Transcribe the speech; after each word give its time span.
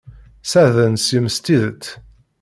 Sserḍen 0.43 0.95
seg-m 0.99 1.27
s 1.35 1.37
tidet. 1.45 1.85